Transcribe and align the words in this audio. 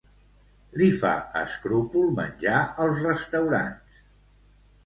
Li 0.81 0.87
fa 1.01 1.11
escrúpol 1.41 2.09
menjar 2.21 2.57
als 2.87 3.05
restaurants. 3.11 4.01